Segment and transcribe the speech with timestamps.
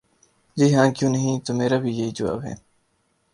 [0.57, 2.53] ''جی ہاں، کیوں نہیں‘‘ ''تو میرا بھی یہی جواب ہے۔